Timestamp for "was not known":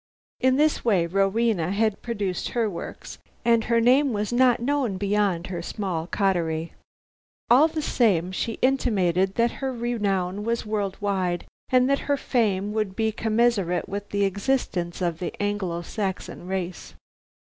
4.13-4.97